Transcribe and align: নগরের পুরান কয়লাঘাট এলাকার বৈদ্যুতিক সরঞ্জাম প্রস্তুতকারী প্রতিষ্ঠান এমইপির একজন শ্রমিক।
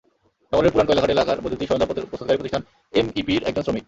নগরের 0.53 0.71
পুরান 0.73 0.87
কয়লাঘাট 0.87 1.11
এলাকার 1.15 1.41
বৈদ্যুতিক 1.43 1.67
সরঞ্জাম 1.69 1.89
প্রস্তুতকারী 2.11 2.39
প্রতিষ্ঠান 2.39 2.63
এমইপির 2.93 3.41
একজন 3.49 3.63
শ্রমিক। 3.65 3.79